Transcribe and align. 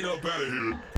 get 0.00 0.08
up 0.08 0.24
out 0.24 0.40
of 0.40 0.48
here. 0.48 0.97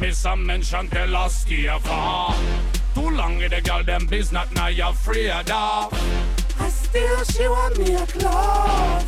Now 0.00 0.06
watch 0.06 0.06
na 0.06 0.06
miss 0.06 0.24
a 0.24 0.36
mention 0.36 0.88
tell 0.88 1.16
us 1.16 1.42
stay 1.42 1.78
far. 1.80 2.34
Too 2.94 3.10
long 3.10 3.38
with 3.38 3.50
the 3.50 3.60
girl, 3.60 3.82
them 3.82 4.06
business 4.06 4.50
now 4.54 4.68
you 4.68 4.84
afraid 4.84 5.30
of. 5.30 5.92
I 6.60 6.68
still 6.68 7.24
she 7.24 7.48
want 7.48 7.78
me 7.78 7.94
a 7.94 8.06
glove. 8.06 9.04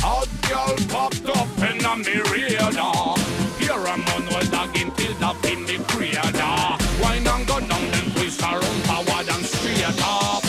Hot 0.00 0.28
girl 0.48 0.76
popped 0.88 1.28
up 1.28 1.48
in 1.58 1.84
a 1.84 1.96
me 1.96 2.20
radar. 2.30 3.16
Here 3.58 3.72
a 3.72 3.96
man 3.96 4.26
was 4.32 4.48
dogging 4.50 4.90
till 4.92 5.24
up 5.24 5.44
in 5.44 5.64
me 5.64 5.78
radar. 5.96 6.78
Wine 7.02 7.26
and 7.26 7.46
go 7.46 7.60
down, 7.60 7.90
then 7.90 8.10
twist 8.12 8.42
around 8.42 8.82
forward 8.86 9.28
and 9.28 9.46
straight 9.46 9.84
up. 10.02 10.42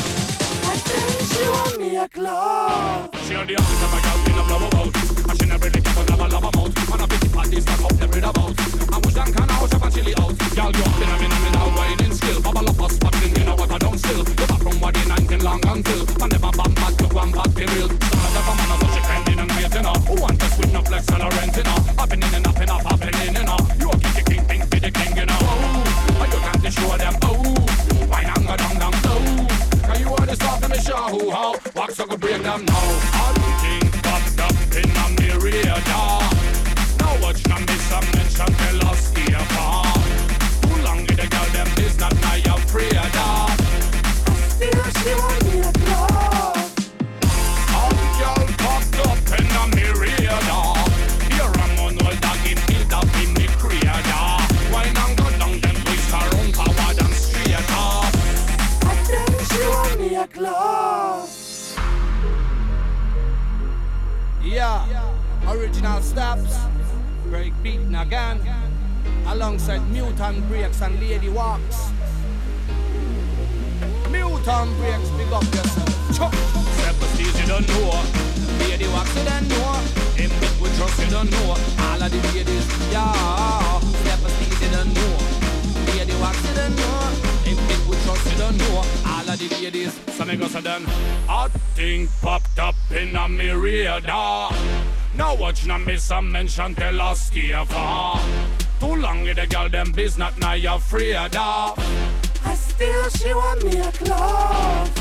I 0.65 0.75
think 0.77 1.31
she 1.31 1.49
want 1.49 1.79
me 1.79 1.97
a 1.97 2.07
glove. 2.07 3.09
She 3.27 3.35
on 3.35 3.47
the 3.47 3.55
office 3.55 3.83
of 3.83 3.93
a 3.93 3.99
girl 4.01 4.19
in 4.25 4.39
a 4.39 4.43
blow 4.47 4.67
about. 4.67 5.29
And 5.29 5.41
she 5.41 5.47
never 5.47 5.65
really 5.65 5.81
kept 5.81 5.97
on 5.97 6.05
lava 6.07 6.27
lava 6.33 6.57
mouth. 6.57 6.93
And 6.93 7.01
a 7.01 7.07
pity 7.07 7.29
party 7.29 7.61
start 7.61 7.83
up 7.83 7.97
them 7.97 8.11
read 8.11 8.44
can 9.95 10.19
out 10.19 10.35
and 10.35 10.75
you 10.75 10.83
up 10.83 10.99
in 10.99 11.31
a 11.31 11.37
without 11.45 11.71
whining 11.77 12.13
skill. 12.13 12.41
Bubble 12.41 12.69
up 12.69 12.81
us 12.81 12.97
fucking, 12.97 13.35
you 13.35 13.43
know 13.45 13.55
what 13.55 13.71
I 13.71 13.77
don't 13.77 13.97
still. 13.97 14.17
You 14.17 14.47
back 14.47 14.61
from 14.61 14.79
what 14.81 14.93
the 14.93 15.05
19 15.07 15.43
long 15.43 15.61
until. 15.67 16.01
And 16.21 16.31
never 16.31 16.51
bump 16.51 16.75
back 16.75 16.95
to 16.97 17.07
one 17.15 17.31
back 17.31 17.51
the 17.53 17.65
real. 17.71 17.87
Some 17.87 18.19
of 18.25 18.45
them 18.45 18.57
man 18.57 18.71
are 18.71 18.79
such 18.83 18.97
a 18.97 19.01
pending 19.07 19.39
and 19.39 19.51
waiting 19.51 19.85
up. 19.85 19.97
Who 20.03 20.21
want 20.21 20.39
to 20.39 20.47
swing 20.51 20.73
no 20.73 20.81
flex 20.81 21.07
and 21.07 21.23
a 21.23 21.29
renting 21.29 21.67
up. 21.67 21.75
Happening 21.75 21.75
and 21.75 21.84
again. 68.05 68.39
Alongside 69.27 69.81
Mutant 69.89 70.47
Breaks 70.47 70.81
and 70.81 70.99
Lady 70.99 71.29
Waks. 71.29 71.91
Mutant 74.11 74.71
Breaks, 74.77 75.09
big 75.17 75.31
up 75.33 75.43
yourself. 75.43 75.89
Chuck. 76.15 76.33
Step 76.33 76.95
Prestige, 76.95 77.41
you 77.41 77.47
don't 77.47 77.67
know. 77.67 78.03
Lady 78.59 78.87
Waks, 78.87 79.15
you 79.17 79.25
don't 79.25 79.47
know. 79.49 79.81
Them 80.17 80.31
big 80.39 80.55
with 80.61 80.77
trust, 80.77 80.99
you 81.03 81.09
don't 81.09 81.31
know. 81.31 81.57
All 81.79 82.01
of 82.01 82.11
the 82.11 82.19
ladies, 82.33 82.65
yeah. 82.91 83.79
Step 83.79 84.19
Prestige, 84.21 84.61
you 84.61 84.69
don't 84.75 84.93
know. 84.93 85.13
Lady 85.97 86.15
Waks, 86.21 86.47
you 86.47 86.55
don't 86.55 86.75
know. 86.75 86.99
Them 87.43 87.57
big 87.67 87.81
with 87.89 88.03
trust, 88.05 88.31
you 88.31 88.37
don't 88.37 88.57
know. 88.57 88.83
All 89.07 89.29
of 89.29 89.39
the 89.39 89.47
ladies. 89.61 89.99
So 90.15 90.25
me 90.25 90.35
go 90.35 90.47
so 90.47 90.61
then. 90.61 90.83
Hot 91.27 91.51
thing 91.73 92.07
popped 92.21 92.59
up 92.59 92.75
in 92.91 93.15
a 93.15 93.27
me 93.27 93.49
radar. 93.49 94.51
Now 95.17 95.33
watch 95.35 95.65
now 95.65 95.77
miss 95.77 96.11
a 96.11 96.21
mention 96.21 96.75
tell 96.75 97.01
us 97.01 97.29
far. 97.67 98.19
Too 98.79 98.95
long 98.95 99.23
with 99.23 99.37
the 99.37 99.47
girl, 99.47 99.69
them 99.69 99.93
business 99.93 100.37
now 100.37 100.53
you 100.53 100.69
afraid 100.69 101.15
of. 101.15 101.79
I 102.43 102.53
still 102.53 103.09
she 103.09 103.33
want 103.33 103.63
me 103.63 103.79
a 103.79 103.91
glove. 103.91 104.91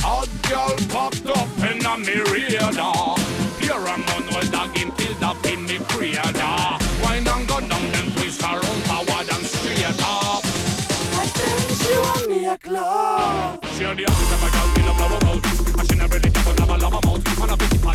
Hot 0.00 0.28
girl 0.48 0.76
popped 0.88 1.26
up 1.26 1.48
in 1.58 1.84
a 1.84 1.98
me 1.98 2.22
radar. 2.30 3.18
Here 3.58 3.74
a 3.74 3.98
man 3.98 4.24
was 4.32 4.48
dogging 4.50 4.92
till 4.92 5.24
up 5.24 5.44
in 5.44 5.64
me 5.66 5.78
radar. 5.98 6.78
Wine 7.02 7.26
and 7.26 7.48
go 7.48 7.58
down, 7.58 7.82
then 7.90 8.12
twist 8.12 8.42
around 8.42 8.62
forward 8.86 9.28
and 9.34 9.44
straight 9.44 10.02
up. 10.06 10.44
I 11.18 11.26
think 11.34 11.80
she 11.82 11.98
want 11.98 12.30
me 12.30 12.46
a 12.46 12.56
glove. 12.58 13.58
She 13.74 13.82
the 13.82 14.06
office 14.06 14.32
of 14.32 14.42
a 14.46 14.50
girl 14.54 14.70
in 14.78 14.86
a 14.86 14.94
blow 14.94 15.16
about. 15.16 15.78
And 15.78 15.90
she 15.90 15.98
never 15.98 16.14
really 16.14 16.30